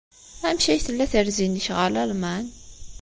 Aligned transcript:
Amek 0.47 0.65
ay 0.73 0.79
tella 0.85 1.05
terzi-nnek 1.11 1.67
ɣer 1.77 1.89
Lalman? 1.93 2.45